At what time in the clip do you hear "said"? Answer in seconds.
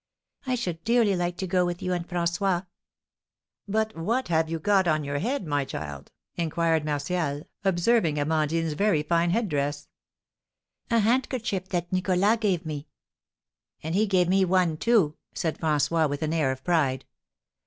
15.35-15.59